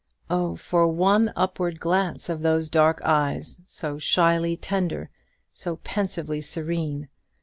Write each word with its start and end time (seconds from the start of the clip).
Oh, 0.31 0.55
for 0.55 0.87
one 0.87 1.31
upward 1.35 1.79
glance 1.79 2.27
of 2.27 2.41
those 2.41 2.71
dark 2.71 3.01
eyes, 3.03 3.61
so 3.67 3.99
shyly 3.99 4.57
tender, 4.57 5.11
so 5.53 5.75
pensively 5.83 6.41
serene! 6.41 7.07